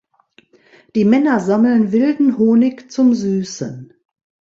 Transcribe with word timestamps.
Die 0.95 1.05
Männer 1.05 1.39
sammeln 1.39 1.91
wilden 1.91 2.39
Honig 2.39 2.89
zum 2.91 3.13
Süßen. 3.13 3.93